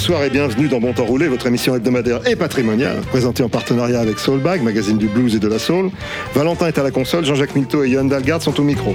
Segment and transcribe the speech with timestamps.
[0.00, 4.00] Bonsoir et bienvenue dans Bon Temps Roulé, votre émission hebdomadaire et patrimoniale, présentée en partenariat
[4.00, 5.90] avec Soulbag, magazine du blues et de la soul.
[6.34, 8.94] Valentin est à la console, Jean-Jacques Milto et Johan Dalgard sont au micro.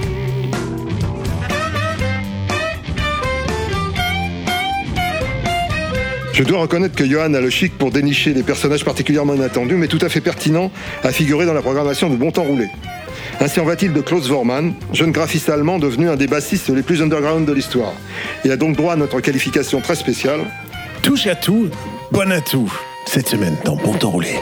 [6.32, 9.86] Je dois reconnaître que Johan a le chic pour dénicher des personnages particulièrement inattendus, mais
[9.86, 10.72] tout à fait pertinents
[11.04, 12.66] à figurer dans la programmation de Bon Temps Roulé.
[13.38, 17.00] Ainsi en va-t-il de Klaus Vormann, jeune graphiste allemand devenu un des bassistes les plus
[17.00, 17.92] underground de l'histoire.
[18.44, 20.40] Il a donc droit à notre qualification très spéciale,
[21.06, 21.70] touche à tout,
[22.10, 22.68] bon à tout,
[23.04, 24.34] cette semaine dans Bon Temps Roulé.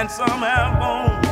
[0.00, 1.29] And some have bone.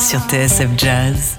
[0.00, 1.37] Sur TSF Jazz.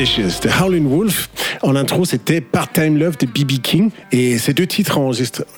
[0.00, 1.28] Superstitious de Howlin' Wolf.
[1.62, 3.60] En intro, c'était Part-Time Love de B.B.
[3.62, 3.90] King.
[4.12, 4.98] Et ces deux titres,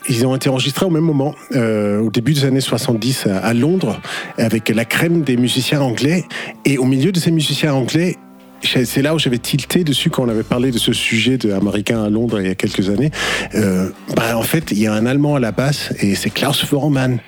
[0.09, 4.01] ils ont été enregistrés au même moment, euh, au début des années 70 à, Londres,
[4.39, 6.25] avec la crème des musiciens anglais.
[6.65, 8.17] Et au milieu de ces musiciens anglais,
[8.63, 12.03] c'est là où j'avais tilté dessus quand on avait parlé de ce sujet de américain
[12.03, 13.11] à Londres il y a quelques années.
[13.55, 16.65] Euh, bah, en fait, il y a un Allemand à la basse et c'est Klaus
[16.65, 17.19] Vormann.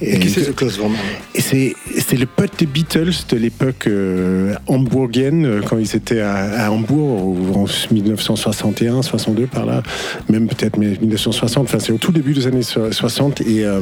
[0.00, 0.98] Et qui c'est ce Klaus Vormann
[1.38, 6.70] c'est le pote des Beatles de l'époque euh, hambourgienne, euh, quand ils étaient à, à
[6.70, 9.82] Hambourg, ou en 1961, 62 par là,
[10.28, 13.80] même peut-être mais 1960, enfin c'est au tout début des années so- 60, et euh,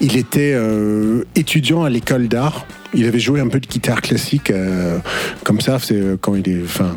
[0.00, 0.56] il était
[1.34, 2.66] étudiant à l'école d'art.
[2.94, 4.98] Il avait joué un peu de guitare classique, euh,
[5.44, 6.96] comme ça, c'est euh, quand il est, enfin,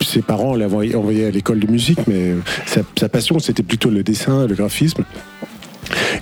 [0.00, 2.40] ses parents l'avaient envoyé à l'école de musique, mais euh,
[2.96, 5.04] sa, passion c'était plutôt le dessin, le graphisme.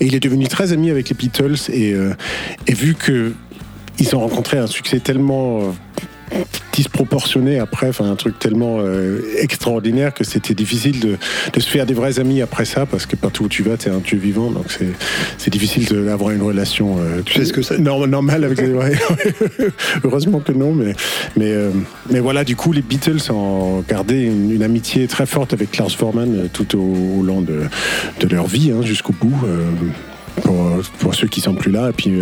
[0.01, 1.95] Et il est devenu très ami avec les Beatles et,
[2.67, 3.33] et vu que
[3.99, 5.75] ils ont rencontré un succès tellement
[6.73, 11.17] disproportionné après, enfin un truc tellement euh, extraordinaire que c'était difficile de,
[11.53, 13.89] de se faire des vrais amis après ça parce que partout où tu vas, tu
[13.89, 14.77] es un dieu vivant, donc
[15.39, 16.97] c'est difficile d'avoir une relation.
[16.99, 17.79] euh, Tu sais ce que c'est?
[17.79, 18.93] norm- normale avec les ouais.
[20.03, 20.95] Heureusement que non, mais
[21.37, 21.71] mais euh,
[22.11, 25.97] mais voilà, du coup, les Beatles ont gardé une, une amitié très forte avec Klaus
[25.97, 27.61] Vormann euh, tout au, au long de,
[28.21, 29.37] de leur vie, hein, jusqu'au bout.
[30.43, 30.67] pour,
[30.99, 32.13] pour ceux qui sont plus là, et puis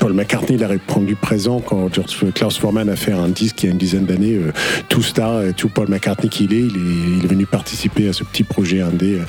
[0.00, 3.66] Paul McCartney il a répondu présent quand George- Klaus Vormann a fait un disque il
[3.66, 4.52] y a une dizaine d'années, euh,
[4.88, 8.12] tout star, et tout Paul McCartney qu'il est, il est, il est venu participer à
[8.12, 9.18] ce petit projet indé.
[9.20, 9.24] euh,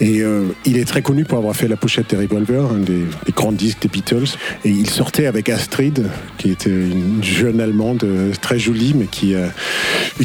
[0.00, 3.04] et euh, il est très connu pour avoir fait la pochette des Revolver, un des,
[3.24, 4.36] des grands disques des Beatles.
[4.64, 6.06] Et il sortait avec Astrid,
[6.38, 9.46] qui était une jeune allemande euh, très jolie, mais qui, euh,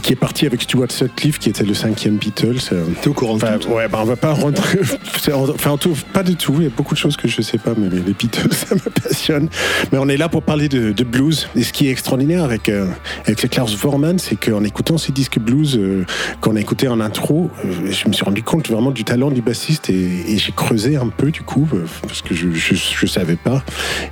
[0.01, 2.57] qui est partie avec Stuart Sutcliffe, qui était le cinquième Beatles.
[2.73, 4.79] euh, T'es au courant de tout ouais, bah, on va pas rentrer.
[5.33, 6.55] Enfin, en tout, pas du tout.
[6.57, 8.89] Il y a beaucoup de choses que je sais pas, mais les Beatles, ça me
[8.89, 9.47] passionne.
[9.91, 11.47] Mais on est là pour parler de, blues.
[11.55, 12.85] Et ce qui est extraordinaire avec, euh,
[13.25, 16.05] avec Klaus Vormann, c'est qu'en écoutant ces disques blues euh,
[16.39, 19.41] qu'on a écouté en intro, euh, je me suis rendu compte vraiment du talent du
[19.41, 21.67] bassiste et, j'ai creusé un peu du coup,
[22.07, 23.63] parce que je, je savais pas.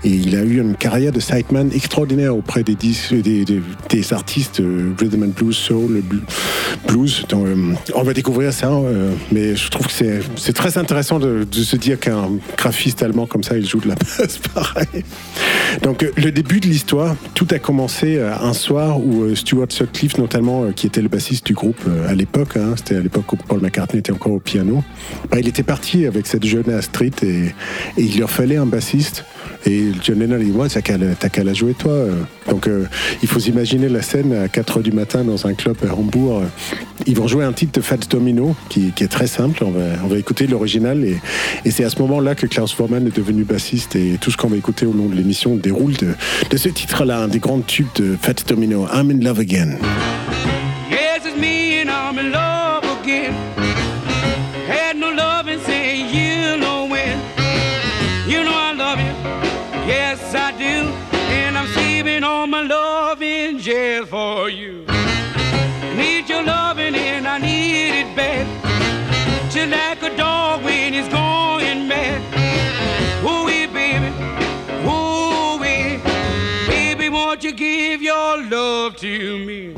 [0.04, 4.62] Et il a eu une carrière de sideman extraordinaire auprès des, des, artistes
[5.00, 6.22] rhythm and blues, soul, bl-
[6.88, 7.26] blues.
[7.30, 7.48] Donc,
[7.96, 8.72] on va découvrir ça,
[9.32, 13.26] mais je trouve que c'est c'est très intéressant de, de se dire qu'un graphiste allemand
[13.26, 15.04] comme ça, il joue de la basse pareil.
[15.84, 19.68] Donc euh, le début de l'histoire, tout a commencé euh, un soir où euh, Stuart
[19.70, 23.38] Sutcliffe, notamment, qui était le bassiste du groupe à l'époque, hein, c'était à l'époque où
[23.38, 24.84] Paul McCartney était encore au piano,
[25.30, 27.54] bah, il était parti avec cette jeune Astrid et,
[27.98, 29.26] il leur fallait un bassiste.
[29.66, 30.82] Et John Lennon dit, ouais, t'as
[31.30, 31.94] qu'à la jouer toi.
[32.50, 32.86] Donc euh,
[33.22, 36.44] il faut s'imaginer la scène à 4h du matin dans un club à Hambourg.
[37.06, 39.64] Ils vont jouer un titre de Fats Domino qui, est très simple.
[39.64, 41.18] On va, on va écouter l'original et,
[41.66, 44.50] et c'est à ce moment-là que Klaus Vormann est devenu bassiste et tout ce qu'on
[44.50, 46.14] va écouter au long de l'émission déroule de,
[46.50, 49.78] de ce titre-là, un des grands tubes de Fats Domino, I'm in Love Again.
[50.90, 52.49] Yes, it's me and I'm in love
[64.50, 64.86] you.
[65.96, 68.46] Need your loving and I need it bad.
[69.52, 72.22] Just like a dog when he's going mad.
[73.24, 74.10] Ooh, wee, baby.
[74.86, 76.02] Ooh, wee.
[76.68, 79.76] Baby, won't you give your love to me?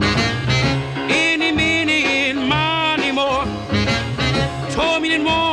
[1.12, 3.46] any minute money more.
[4.72, 5.51] Told me didn't want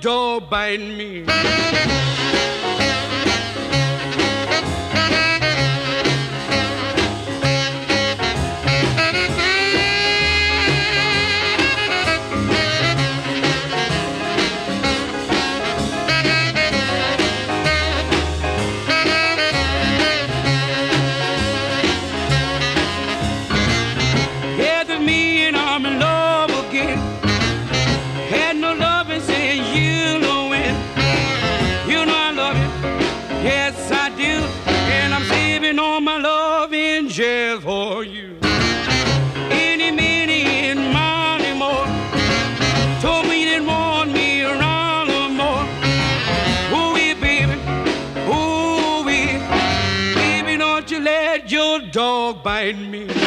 [0.00, 1.24] don't bind me.
[37.98, 38.38] for you.
[39.50, 41.88] Any minute in Molly Moore
[43.00, 45.64] told me he'd want me around no more.
[46.78, 47.60] Oh, yeah, baby,
[48.28, 50.14] oh, yeah.
[50.14, 53.17] Baby, don't you let your dog bite me.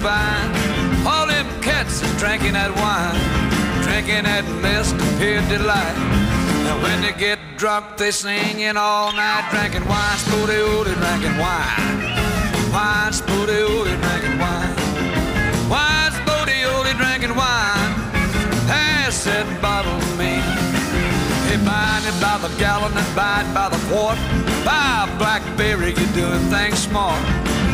[0.00, 0.48] Fine.
[1.06, 3.16] All them cats is drinking that wine,
[3.84, 5.96] drinking that mist of pure delight.
[6.68, 12.00] And when they get drunk, they singing all night, drinking wine, spooty ooty, drinking wine.
[12.72, 14.72] Wine, spooty ooty, drinking wine.
[15.68, 17.92] Wine, spooty ooty, drinking wine.
[18.68, 20.40] Pass that bottle to me.
[21.48, 24.16] Hey, buying it by the gallon and buy it by the quart.
[24.64, 27.20] Buy a blackberry, you're doing things smart.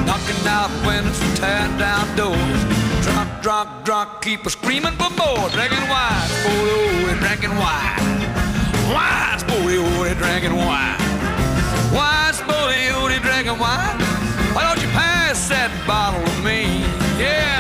[0.07, 2.61] Knocking out windows and tearing down doors.
[3.03, 5.49] Drunk, drunk, drunk, keep a screaming for more.
[5.51, 7.99] Drinking wine, spooty ooty, oh, drinking wine.
[8.95, 10.99] Wine, spooty ooty, oh, drinking wine.
[11.93, 13.99] Wine, spooty ooty, oh, drinking wine.
[14.55, 16.87] Why don't you pass that bottle to me?
[17.21, 17.56] Yeah.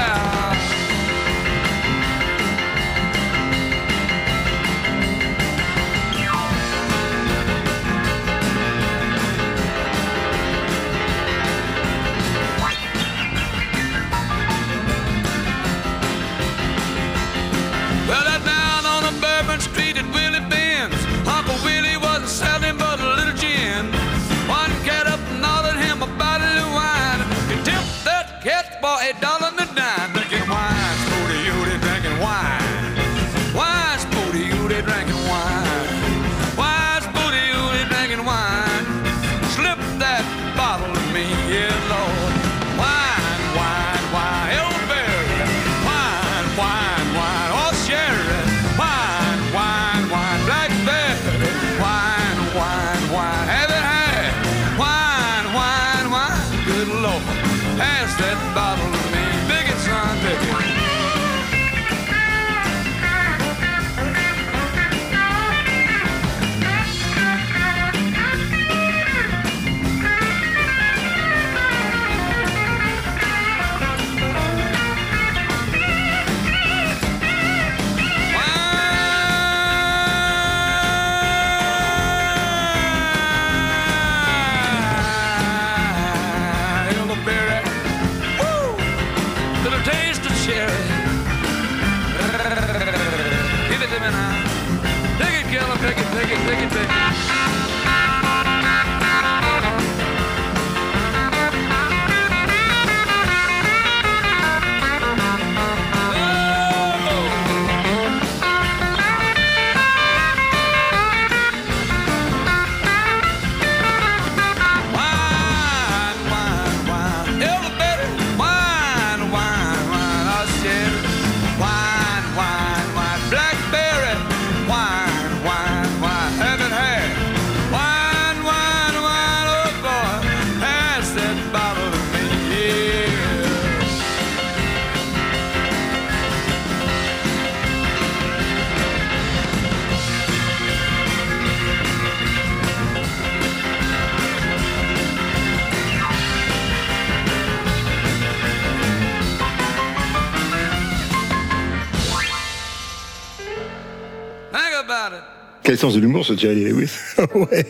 [155.76, 156.90] Quel sens de l'humour ce Jerry Lewis
[157.35, 157.66] ouais.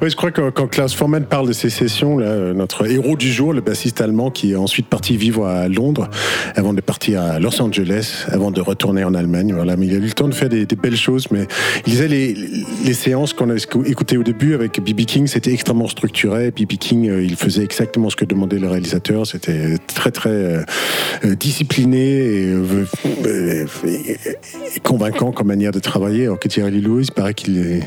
[0.00, 3.16] Ouais, je crois que quand Klaus Forman parle de ces sessions, là, euh, notre héros
[3.16, 6.08] du jour, le bassiste allemand qui est ensuite parti vivre à Londres,
[6.54, 9.52] avant de partir à Los Angeles, avant de retourner en Allemagne.
[9.52, 11.26] Voilà, mais il a eu le temps de faire des, belles choses.
[11.32, 11.46] Mais
[11.86, 12.34] il disait les,
[12.84, 15.00] les séances qu'on a écoutées au début avec B.B.
[15.06, 16.52] King, c'était extrêmement structuré.
[16.52, 16.74] B.B.
[16.78, 19.26] King, euh, il faisait exactement ce que demandait le réalisateur.
[19.26, 22.54] C'était très très euh, discipliné et,
[24.84, 26.24] convaincant comme manière de travailler.
[26.24, 27.82] Alors que Thierry Lewis, il paraît qu'il est,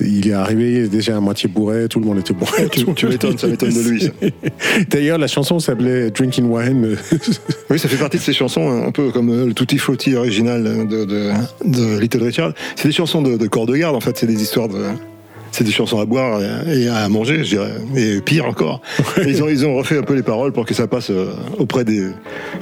[0.00, 2.68] il est arrivé déjà à moitié bourré, tout le monde était bourré.
[2.70, 4.10] Tu- tu m'étonnes, ça m'étonne de lui.
[4.90, 6.96] D'ailleurs, la chanson s'appelait Drinking Wine.
[7.70, 10.62] Oui, ça fait partie de ces chansons un peu comme euh, le Tutti Frutti original
[10.88, 11.30] de, de,
[11.66, 12.52] de Little Richard.
[12.76, 14.16] C'est des chansons de, de corps de garde, en fait.
[14.16, 14.82] C'est des histoires de.
[15.52, 17.72] C'est des chansons à boire et à manger, je dirais.
[17.96, 18.80] Et pire encore.
[19.26, 21.84] Ils ont, ils ont refait un peu les paroles pour que ça passe euh, auprès
[21.84, 22.06] des,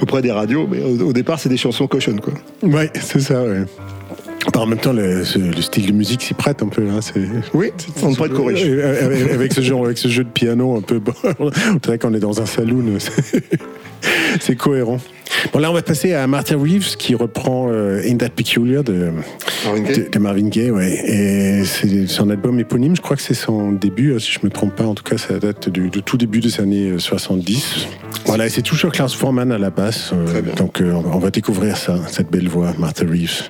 [0.01, 0.67] auprès des radios.
[0.69, 2.33] Mais au, au départ, c'est des chansons cochonnes, quoi.
[2.63, 3.63] ouais, c'est ça, ouais.
[4.55, 6.83] En même temps, le, style de musique s'y prête un peu.
[6.89, 6.99] Hein,
[7.53, 8.49] oui, on ne prête qu'au.
[8.49, 10.99] Avec ce, jeu de piano un peu.
[11.39, 12.97] on dirait qu'on est dans un saloon.
[14.39, 14.99] C'est cohérent.
[15.53, 19.11] Bon, là, on va passer à Martha Reeves qui reprend euh, In That Peculiar de
[20.19, 20.71] Marvin Gaye.
[20.71, 20.91] Ouais.
[21.05, 24.45] Et c'est son album éponyme, je crois que c'est son début, hein, si je ne
[24.45, 24.85] me trompe pas.
[24.85, 27.87] En tout cas, ça date du, de tout début des années euh, 70.
[28.25, 30.11] Voilà, et c'est toujours Klaus Forman à la basse.
[30.13, 33.49] Euh, donc, euh, on va découvrir ça, cette belle voix, Martha Reeves.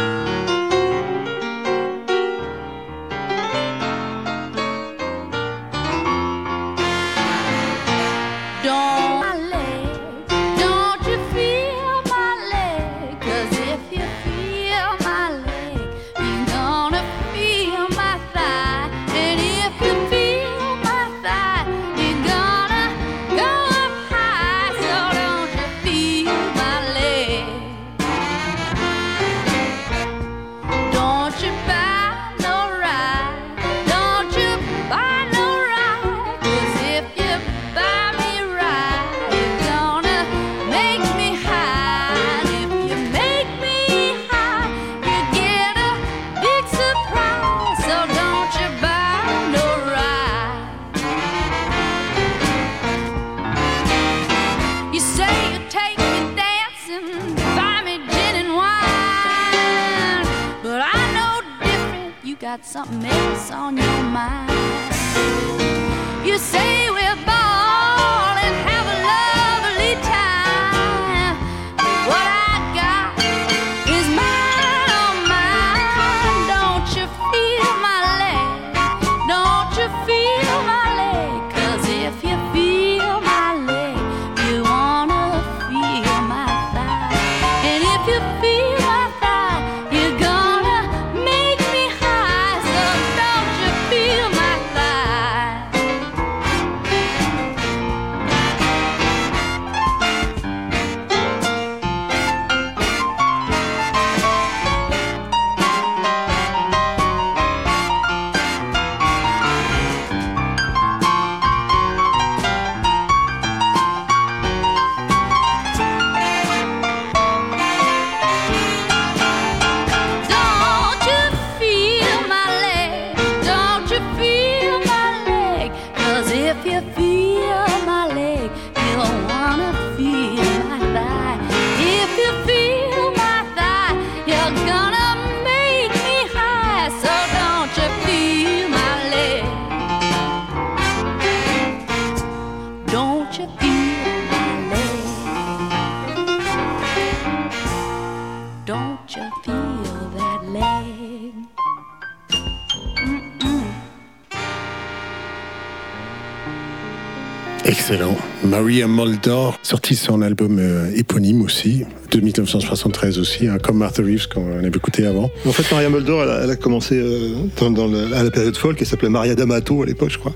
[158.71, 164.29] Maria Moldor, sorti son album euh, éponyme aussi, de 1973 aussi, hein, comme Martha Reeves
[164.29, 165.29] qu'on avait écouté avant.
[165.45, 168.31] En fait, Maria Moldor, elle a, elle a commencé euh, dans, dans le- à la
[168.31, 170.33] période folk, elle s'appelait Maria D'Amato à l'époque, je crois.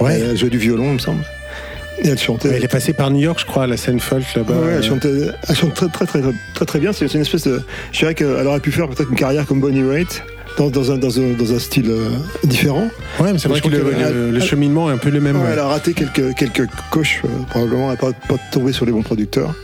[0.00, 0.18] Ouais.
[0.18, 1.22] Elle jouait du violon, il me semble.
[2.02, 2.48] Et elle chantait.
[2.54, 4.54] Elle est passée par New York, je crois, à la scène folk là-bas.
[4.54, 5.12] Ouais, elle, chantait,
[5.46, 6.22] elle chante très très très
[6.54, 6.94] très, très, bien.
[6.94, 7.60] C'est c'est une espèce de.
[7.92, 10.22] Je dirais qu'elle aurait pu faire peut-être une carrière comme Bonnie Raitt
[10.56, 12.10] dans, dans, un, dans, un, dans un style euh,
[12.44, 12.88] différent.
[13.20, 15.36] Ouais, mais c'est vrai que le, cheminement est un peu le même.
[15.36, 15.50] Ouais, ouais.
[15.52, 17.92] Elle a raté quelques, quelques coches, euh, probablement.
[17.92, 19.54] Elle n'a pas, pas tombé sur les bons producteurs.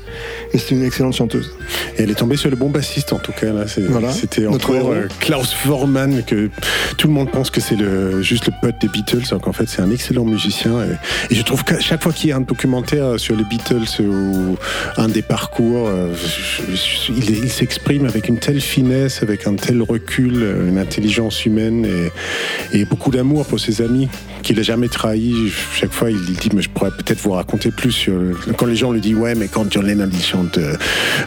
[0.53, 1.53] Mais c'est une excellente chanteuse.
[1.97, 3.53] Et elle est tombée sur le bon bassiste en tout cas.
[3.53, 4.11] Là, Voilà.
[4.13, 6.51] c'était Notre encore euh, Klaus Vormann que
[6.97, 9.69] tout le monde pense que c'est le, juste le pote des Beatles, alors qu'en fait
[9.69, 10.73] c'est un excellent musicien.
[11.31, 14.03] Et, et je trouve qu'à chaque fois qu'il y a un documentaire sur les Beatles
[14.03, 14.57] ou
[14.97, 19.55] un des parcours, euh, je- je- il, il s'exprime avec une telle finesse, avec un
[19.55, 21.87] tel recul, euh, une intelligence humaine
[22.73, 24.09] et, et beaucoup d'amour pour ses amis
[24.43, 25.35] qu'il a jamais trahi.
[25.75, 28.77] Chaque fois, il dit, mais je pourrais peut-être vous raconter plus sur le- quand les
[28.77, 30.77] gens lui disent, ouais, mais quand John Lennon il chante euh,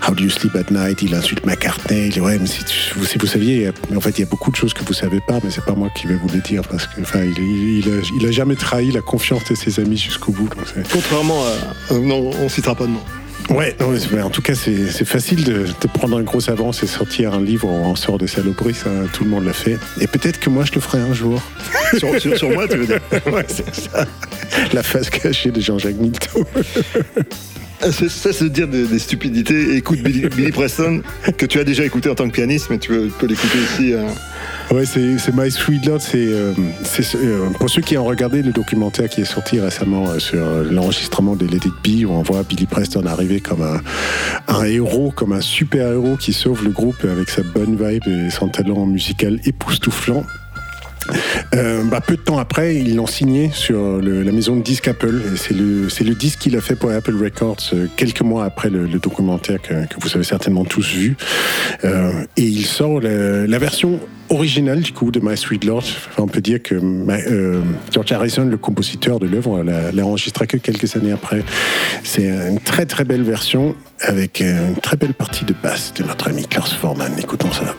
[0.08, 2.94] How do you sleep at night, il insulte McCartney, il dit, ouais, mais si, tu-
[2.98, 4.94] vous, si vous saviez, mais en fait, il y a beaucoup de choses que vous
[4.94, 7.38] savez pas, mais c'est pas moi qui vais vous les dire parce que, enfin, il,
[7.38, 10.50] il, il a, il a jamais trahi la confiance de ses amis jusqu'au bout.
[10.50, 11.94] donc Contrairement à.
[11.94, 13.02] euh, non, on citera pas de nom.
[13.50, 16.88] Ouais, non, mais en tout cas, c'est facile de, de prendre une grosse avance et
[16.88, 19.78] sortir un livre on sort de saloperies, ça, tout le monde l'a fait.
[20.00, 21.42] Et peut-être que moi, je le ferai un jour.
[21.98, 23.02] sur, sur- sur moi, tu veux dire
[23.34, 24.06] ouais, c'est ça.
[24.72, 26.46] La face cachée de Jean-Jacques Milteau.
[27.86, 29.76] Ah, c'est de dire des, des stupidités.
[29.76, 31.02] Écoute Billy, Billy Preston,
[31.38, 33.94] que tu as déjà écouté en tant que pianiste, mais tu peux, peux l'écouter ici.
[33.94, 34.08] euh.
[34.72, 36.00] Ouais, c'est c'est My Sweet Lord.
[36.00, 36.54] C'est euh,
[37.16, 40.40] euh, pour ceux qui ont regardé le documentaire qui est sorti récemment euh, sur
[40.72, 43.82] l'enregistrement de Let It Be, où on voit Billy Preston arriver comme un,
[44.48, 48.30] un héros, comme un super héros qui sauve le groupe avec sa bonne vibe et
[48.30, 50.24] son talent musical époustouflant.
[51.54, 55.22] Euh, bah, peu de temps après, ils l'ont signé sur la maison de disque Apple.
[55.36, 59.62] C'est le, disque qu'il a fait pour Apple Records euh, quelques mois après le, documentaire
[59.62, 61.16] que, vous avez certainement tous vu.
[61.84, 65.84] Euh, et il sort la, version originale du coup de My Sweet Lord.
[66.18, 66.76] On peut dire que
[67.92, 71.44] George Harrison, le compositeur de l'œuvre, l'a, enregistré que quelques années après.
[72.04, 76.30] C'est une très très belle version avec une très belle partie de basse de notre
[76.30, 77.14] ami Klaus Forman.
[77.20, 77.76] Écoutons ça.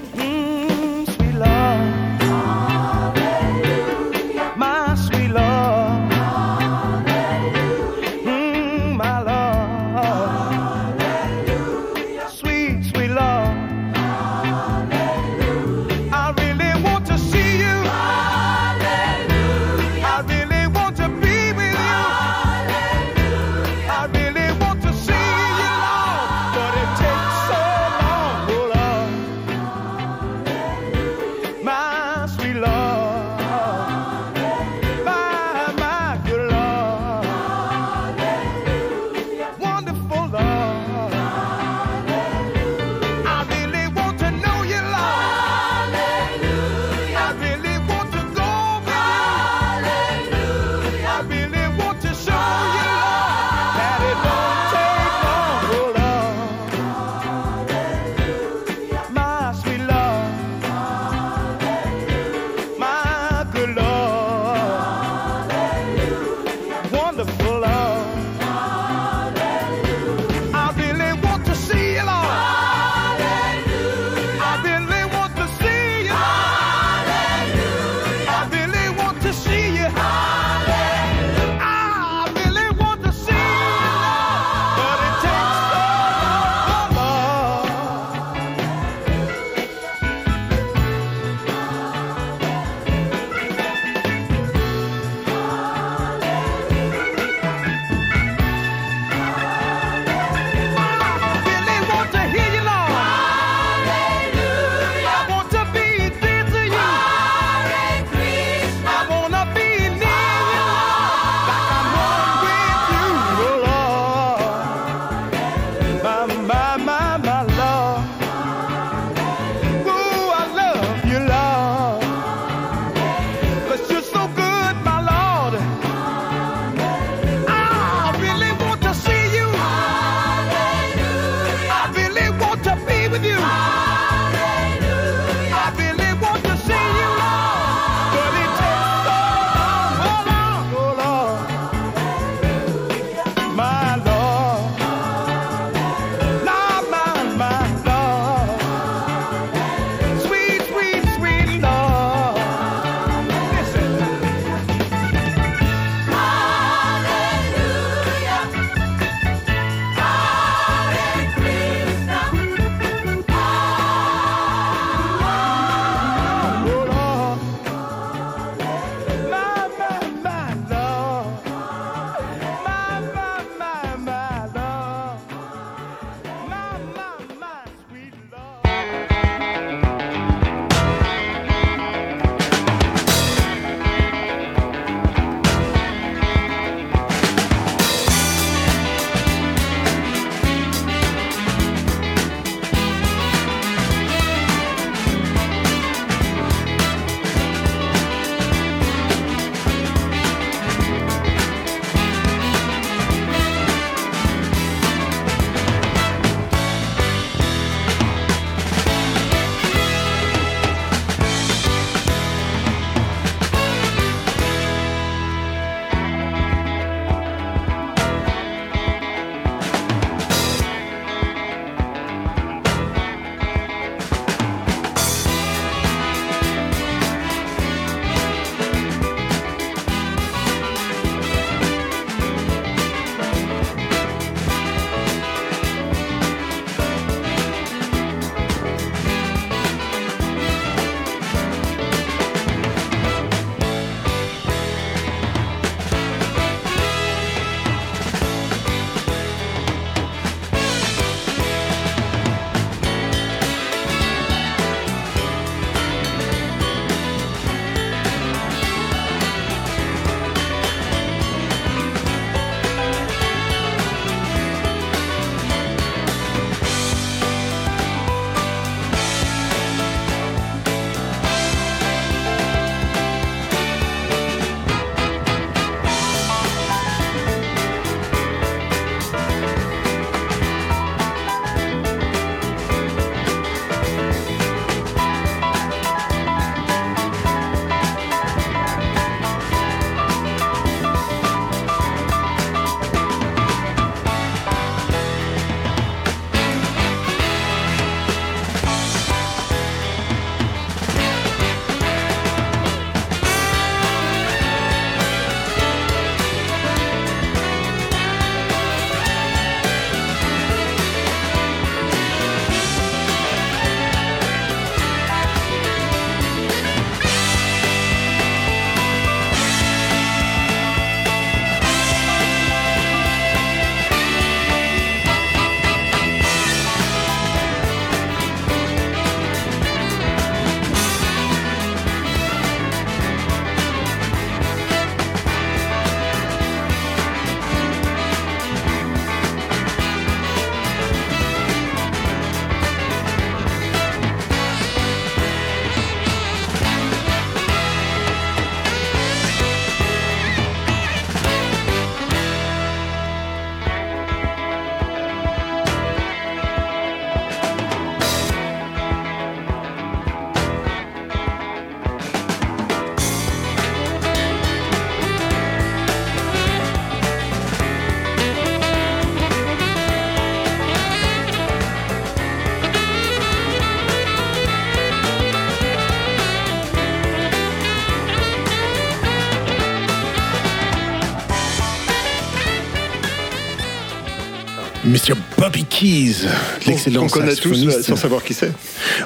[385.74, 386.28] Keys,
[386.68, 388.52] l'excellent On connaît tous euh, sans savoir qui c'est.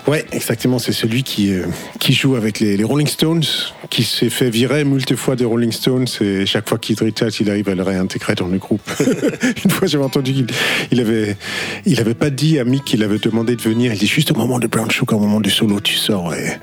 [0.07, 0.79] Ouais, exactement.
[0.79, 1.65] C'est celui qui, euh,
[1.99, 3.45] qui joue avec les, les Rolling Stones,
[3.89, 7.69] qui s'est fait virer multiples fois des Rolling Stones et chaque fois qu'il il arrive
[7.71, 8.83] à le réintégrer dans le groupe.
[9.65, 10.47] Une fois, j'avais entendu qu'il
[10.93, 11.39] il avait,
[11.87, 13.95] il avait pas dit à Mick qu'il avait demandé de venir.
[13.95, 16.35] Il dit juste au moment de Brown Sugar, au moment du solo, tu sors.
[16.35, 16.59] Et,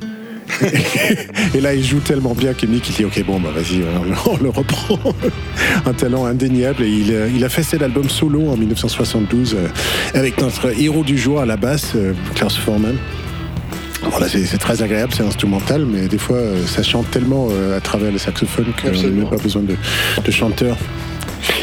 [1.54, 3.82] et là, il joue tellement bien que Mick, il dit Ok, bon, bah vas-y,
[4.28, 5.00] on, le- reprend.
[5.86, 6.84] Un talent indéniable.
[6.84, 9.68] Et il, a- il a fait cet album solo en 1972 euh,
[10.14, 12.96] avec notre héros du jour à la basse, euh, Klaus Forman.
[14.12, 17.82] Voilà, c'est très agréable, c'est instrumental, mais des fois, euh, ça chante tellement euh, à
[17.82, 19.76] travers le saxophone qu'on n'a même pas besoin de,
[20.24, 20.78] de chanteur.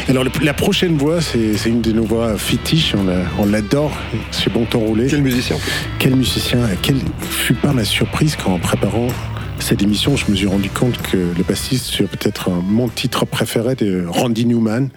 [0.09, 2.93] Alors, le- la prochaine voix, c'est une de nos voix fétiches,
[3.39, 3.91] on l'adore,
[4.31, 5.07] c'est Bon Temps Roulé.
[5.09, 5.57] Quel musicien?
[5.99, 9.07] Quel musicien, quelle fut pas ma surprise quand en préparant
[9.59, 13.25] cette émission, je me suis rendu compte que le bassiste sur peut-être un- mon titre
[13.25, 14.89] préféré de Randy Newman,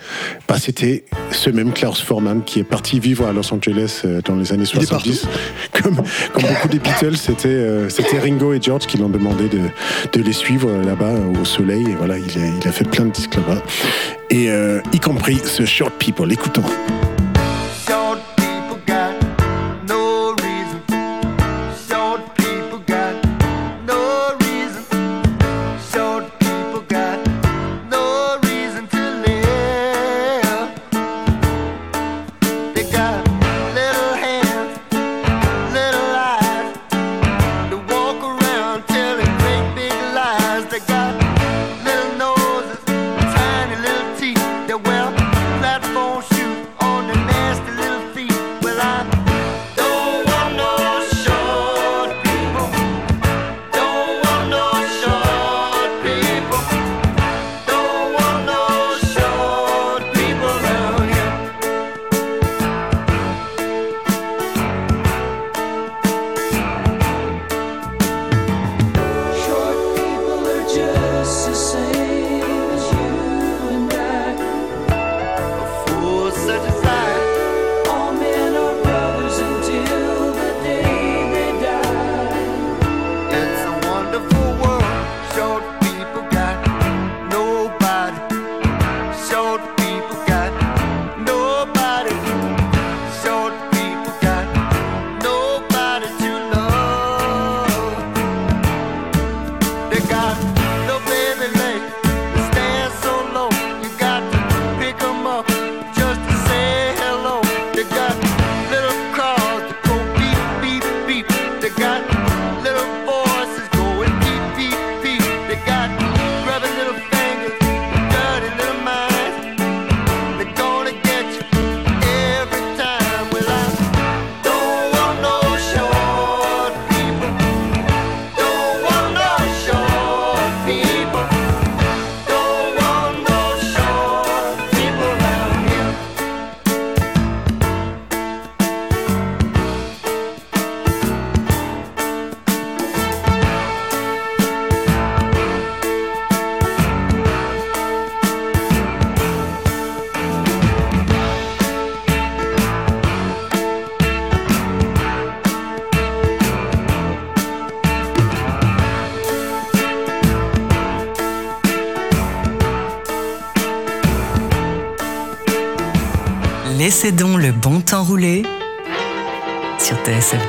[0.48, 4.34] bah, c'était ce même Klaus Forman qui est parti vivre à Los Angeles euh, dans
[4.34, 5.26] les années Il est 70.
[5.72, 5.96] Comme,
[6.32, 7.88] comme beaucoup des Beatles, c'était euh,
[8.20, 9.60] Ringo et George qui l'ont demandé de,
[10.18, 11.82] de les suivre euh, là-bas euh, au soleil.
[11.88, 13.62] Et voilà, il a, il a fait plein de disques là-bas.
[14.30, 16.32] Et euh, y compris ce Short People.
[16.32, 16.64] Écoutons.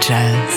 [0.08, 0.57] Jazz.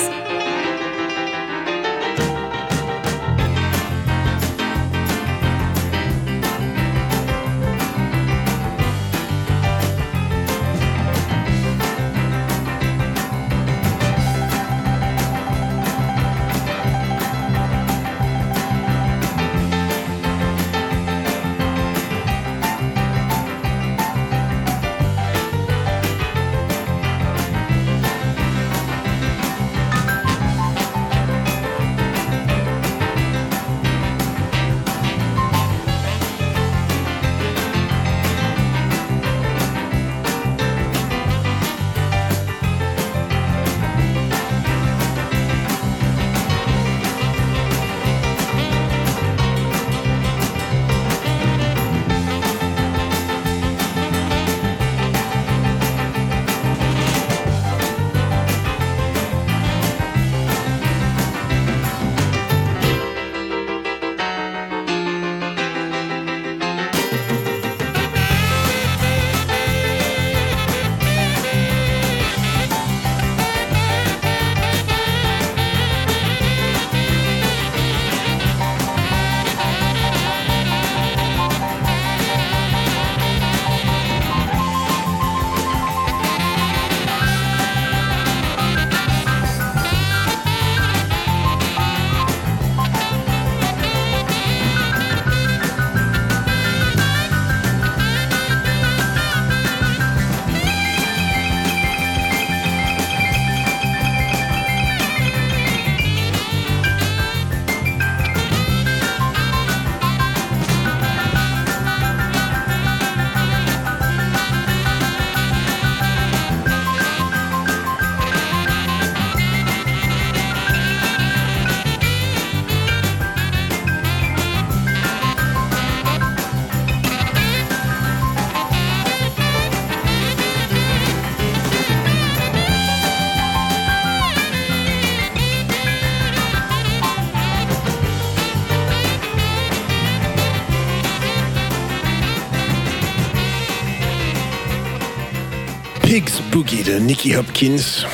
[146.10, 148.04] Pig's Boogie de Nicky Hopkins,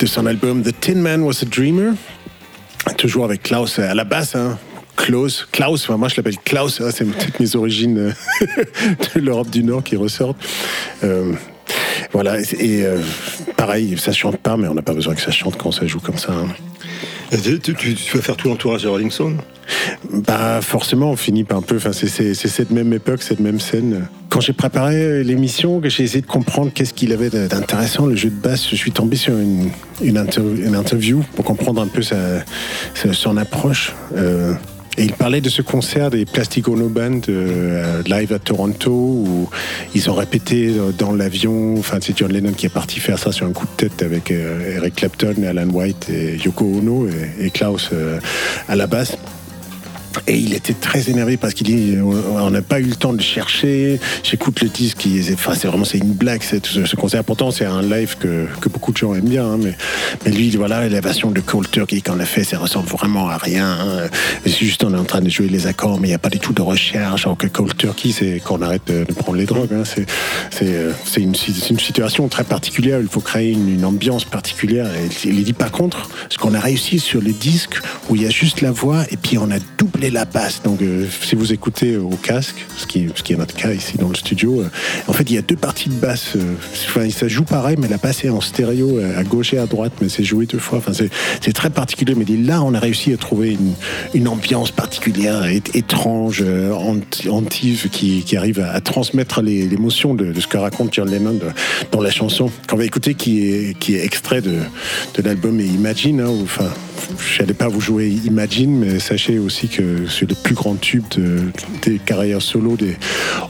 [0.00, 1.92] de son album The Tin Man Was a Dreamer.
[2.98, 4.58] Toujours avec Klaus à la basse, hein.
[4.96, 8.12] Klaus, Klaus, enfin, moi je l'appelle Klaus, hein, c'est peut-être mes origines euh,
[9.14, 10.36] de l'Europe du Nord qui ressortent.
[11.04, 11.32] Euh,
[12.12, 12.98] voilà, et euh,
[13.56, 16.00] pareil, ça chante pas, mais on n'a pas besoin que ça chante quand ça joue
[16.00, 16.32] comme ça.
[16.32, 16.48] hein.
[17.42, 19.38] Tu, tu- tu vas faire tout l'entourage de Rolling Stone
[20.12, 21.76] Bah forcément, on finit par un peu.
[21.76, 24.06] Enfin, c'est- cette même époque, cette même scène.
[24.28, 28.34] Quand j'ai préparé l'émission, j'ai essayé de comprendre qu'est-ce qu'il avait d'intéressant le jeu de
[28.34, 29.70] basse, je suis tombé sur une,
[30.02, 32.44] une, interv- une interview pour comprendre un peu sa-
[33.12, 33.92] son approche.
[34.16, 34.54] Euh,
[34.96, 39.48] et il parlait de ce concert des Plastic Ono Band euh, live à Toronto où
[39.94, 41.76] ils ont répété dans l'avion.
[41.78, 44.30] Enfin, c'est John Lennon qui est parti faire ça sur un coup de tête avec
[44.30, 48.20] euh, Eric Clapton, Alan White et Yoko Ono et, et Klaus euh,
[48.68, 49.16] à la basse.
[50.26, 53.20] Et il était très énervé parce qu'il dit on n'a pas eu le temps de
[53.20, 54.00] chercher.
[54.22, 57.24] J'écoute le disque, enfin c'est vraiment c'est une blague c'est ce, ce concert.
[57.24, 59.74] Pourtant c'est un live que, que beaucoup de gens aiment bien, hein, mais
[60.24, 63.68] mais lui voilà version de Cold Turkey qu'on a fait, ça ressemble vraiment à rien.
[63.68, 64.08] hein.
[64.44, 66.30] C'est juste on est en train de jouer les accords, mais il n'y a pas
[66.30, 67.26] du tout de recherche.
[67.26, 69.72] Alors que Cold Turkey c'est qu'on arrête de, prendre les drogues.
[69.72, 69.82] hein.
[69.84, 70.06] C'est
[70.50, 71.34] c'est euh, une,
[71.70, 73.00] une situation très particulière.
[73.00, 74.86] Il faut créer une, ambiance particulière.
[75.24, 77.76] Il dit par contre, ce qu'on a réussi sur le disque
[78.08, 80.62] où il y a juste la voix et puis on a doublé la basse.
[80.62, 83.96] Donc euh, si vous écoutez au casque, ce qui, ce qui est notre cas ici
[83.98, 84.68] dans le studio, euh,
[85.08, 86.32] en fait il y a deux parties de basse.
[86.36, 86.54] euh,
[86.88, 89.66] Enfin, ça joue pareil, mais la basse est en stéréo euh, à gauche et à
[89.66, 90.78] droite, mais c'est joué deux fois.
[90.78, 92.14] Enfin, c'est très particulier.
[92.14, 93.72] Mais là, on a réussi à trouver une,
[94.14, 95.44] une ambiance particulière,
[95.74, 101.10] étrange, euh, anti- antive, qui, qui arrive à, transmettre l'émotion de, ce que raconte John
[101.10, 101.40] Lennon de-
[101.90, 104.52] dans la chanson qu'on va écouter, qui est, qui est extrait de,
[105.16, 106.20] de l'album Imagine.
[106.20, 106.68] hein, enfin,
[107.18, 111.04] je n'allais pas vous jouer Imagine, mais sachez aussi que c'est le plus grand tube
[111.16, 111.40] de-
[111.82, 112.96] des carrières solo, des,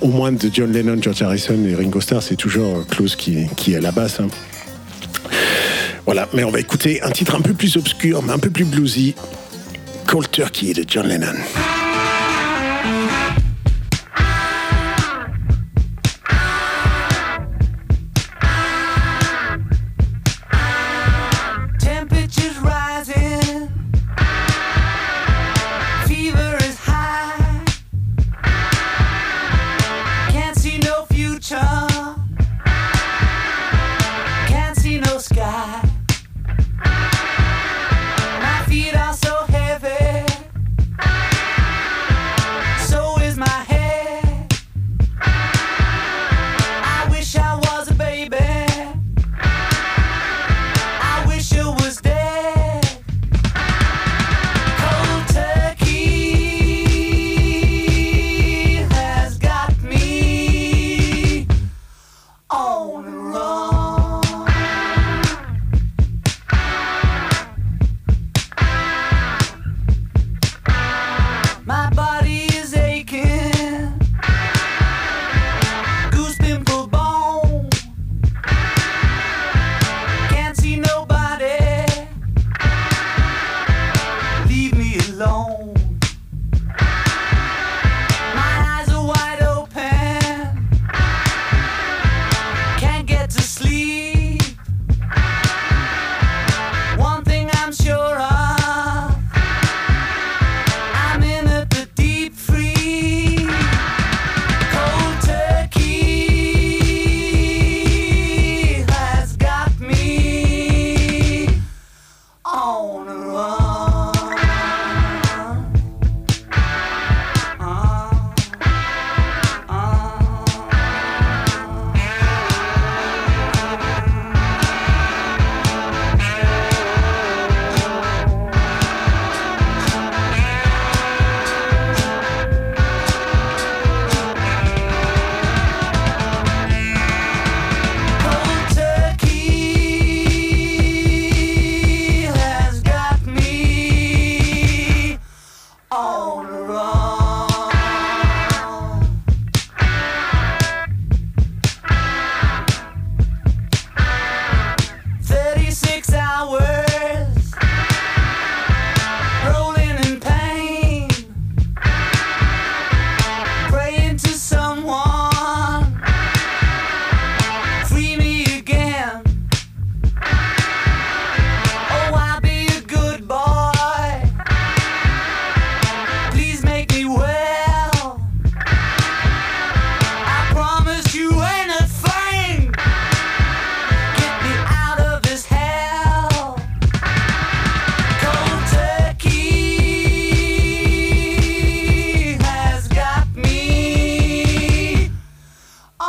[0.00, 2.84] au moins de John Lennon, George Harrison et Ringo Starr, c'est toujours
[3.16, 4.20] qui, qui est à la basse.
[4.20, 4.28] hein.
[6.06, 8.64] Voilà, mais on va écouter un titre un peu plus obscur, mais un peu plus
[8.64, 9.14] bluesy.
[10.06, 11.32] Cold Turkey de John Lennon.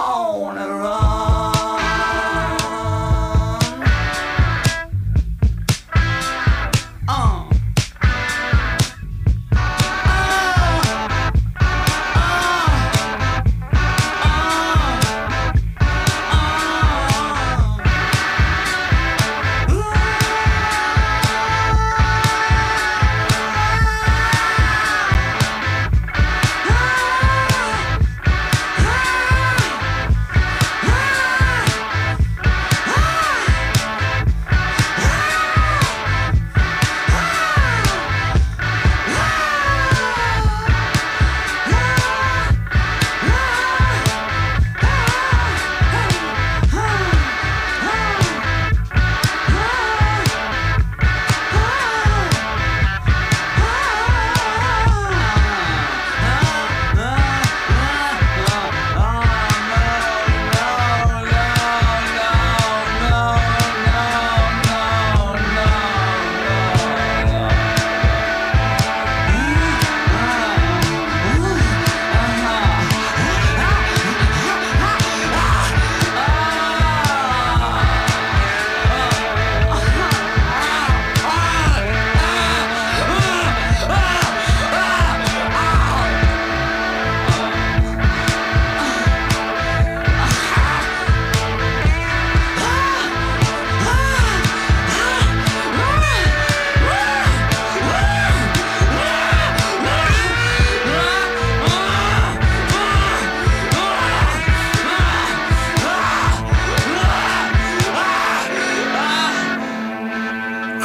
[0.07, 1.04] I wanna run.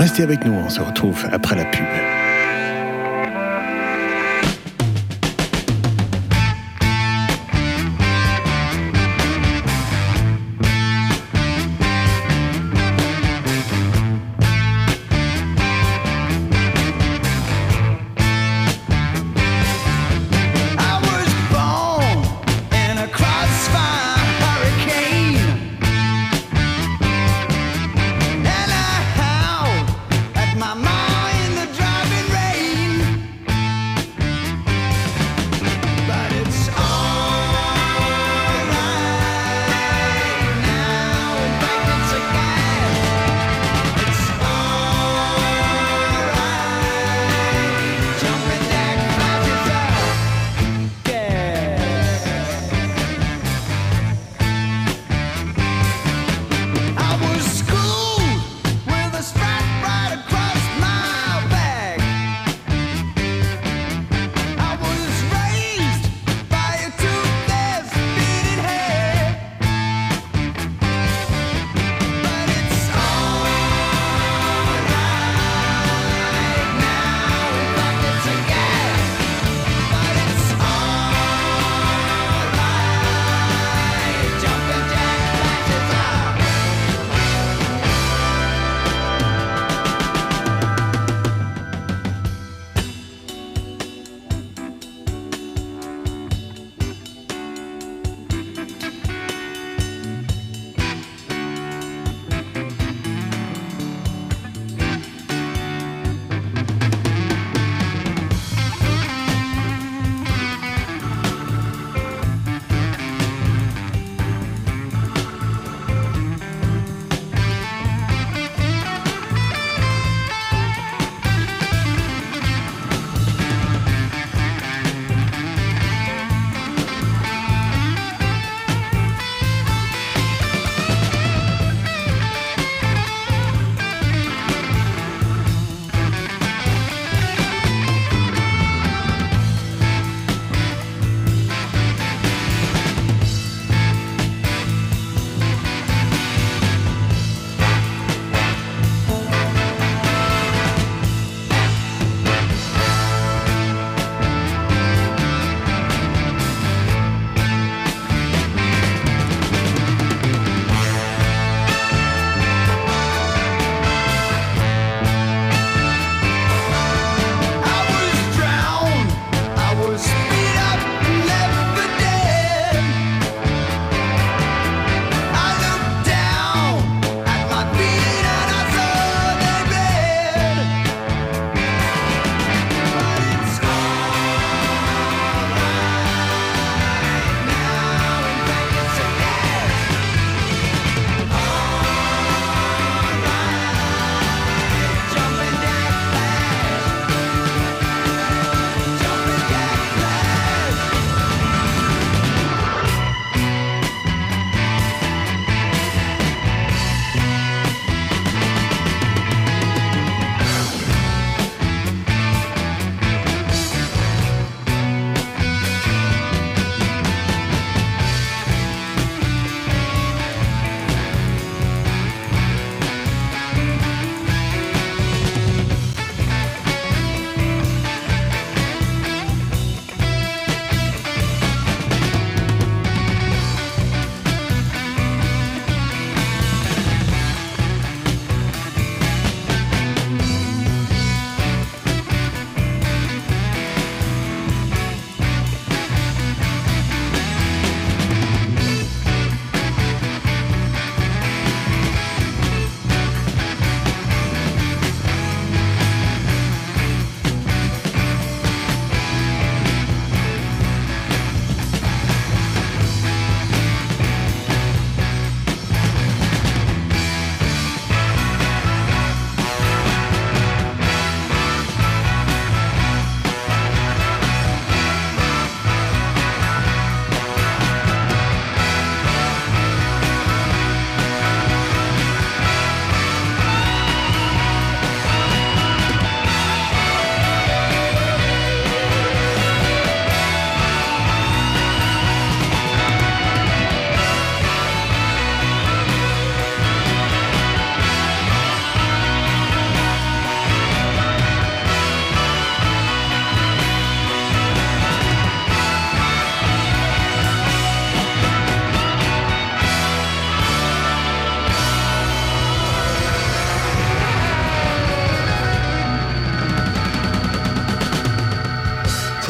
[0.00, 1.84] Restez avec nous, on se retrouve après la pub.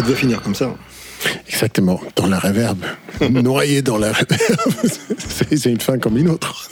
[0.00, 0.74] Ça devait finir comme ça.
[1.46, 2.78] Exactement, dans la réverb.
[3.30, 4.70] Noyé dans la réverb.
[5.18, 6.70] C'est une fin comme une autre.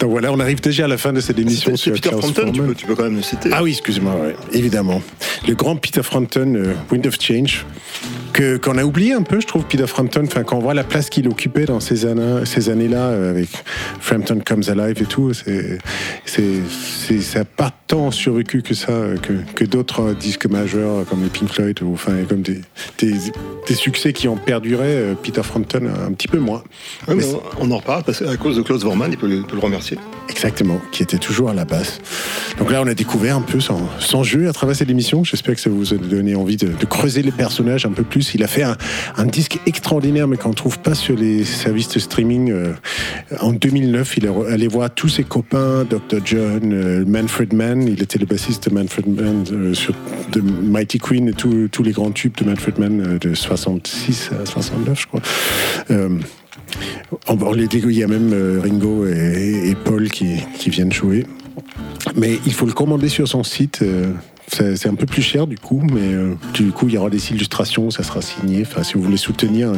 [0.00, 2.62] Donc voilà, on arrive déjà à la fin de cette émission sur Peter Frampton, tu
[2.62, 3.50] peux, tu peux quand même le citer.
[3.52, 5.00] Ah oui, excuse-moi, ouais, évidemment.
[5.46, 7.64] Le grand Peter Frampton, euh, Wind of Change,
[8.32, 10.22] que qu'on a oublié un peu, je trouve, Peter Frampton.
[10.24, 13.48] Enfin, quand on voit la place qu'il occupait dans ces années, ces années-là, euh, avec
[14.00, 15.78] Frampton Comes Alive et tout, c'est,
[17.20, 21.30] ça n'a pas tant survécu que ça, euh, que, que d'autres disques majeurs comme les
[21.30, 22.60] Pink Floyd, ou enfin, comme des,
[22.98, 23.14] des,
[23.66, 24.86] des succès qui ont perduré.
[24.88, 26.62] euh, Peter Frampton un petit peu moins.
[27.08, 27.24] Ouais, Mais
[27.60, 29.60] on, en reparle parce qu'à cause de Klaus Vorman, il peut, le- il peut le
[29.62, 29.98] remercier.
[30.28, 32.00] Exactement, qui était toujours à la basse.
[32.58, 35.24] Donc là, on a découvert un peu son, son jeu à travers cette émission.
[35.24, 38.17] J'espère que ça vous a donné envie de, de creuser les personnages un peu plus.
[38.34, 41.98] Il a fait un, disque extraordinaire, mais qu'on ne trouve pas sur les services de
[41.98, 42.50] streaming.
[42.50, 42.72] Euh,
[43.40, 46.18] en 2009, il est allé voir tous ses copains, Dr.
[46.24, 47.82] John, euh, Manfred Mann.
[47.82, 49.94] Il était le bassiste de Manfred Mann euh, sur
[50.32, 55.00] de Mighty Queen et tous les grands tubes de Manfred Mann de 66 à 69,
[55.00, 55.20] je crois.
[57.28, 61.24] On, il y a même Ringo et, Paul qui viennent jouer.
[62.16, 63.80] Mais il faut le commander sur son site.
[63.82, 64.12] euh,
[64.50, 67.32] c'est un peu plus cher du coup, mais euh, du coup il y aura des
[67.32, 68.62] illustrations, ça sera signé.
[68.62, 69.72] Enfin, si vous voulez soutenir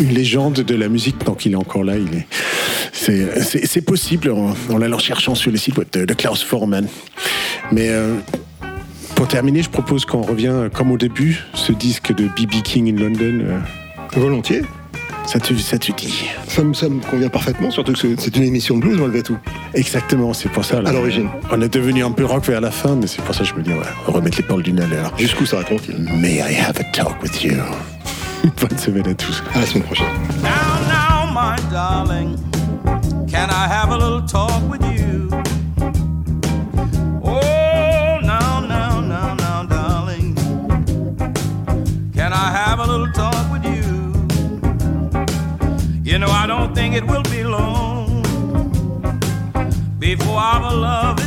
[0.00, 1.94] une légende de la musique tant qu'il est encore là.
[2.92, 6.86] C'est possible en, en allant cherchant sur le site web de, Klaus Forman.
[7.72, 8.14] Mais euh,
[9.16, 12.62] pour terminer, je propose qu'on revient comme au début, ce disque de B.B.
[12.62, 13.62] King in London.
[14.14, 14.62] Volontiers.
[15.26, 18.42] Ça te, ça te dit Ça me, ça me convient parfaitement, surtout que c'est- une
[18.44, 19.36] émission de blues malgré tout.
[19.74, 20.80] Exactement, c'est pour ça.
[20.82, 21.28] là, À l'origine.
[21.50, 23.54] On est devenu un peu rock vers la fin, mais c'est pour ça que je
[23.54, 25.12] me dis, ouais, on va remettre les paroles d'une à l'heure.
[25.18, 27.52] Jusqu'où ça raconte-t-il May I have a talk with you?
[28.60, 29.42] Bonne semaine à tous.
[29.54, 30.06] À la semaine prochaine.
[30.42, 30.50] Now,
[30.88, 32.36] now, my darling,
[33.30, 34.91] can I have a little talk with you?
[46.12, 48.20] You know, I don't think it will be long
[49.98, 51.21] before our love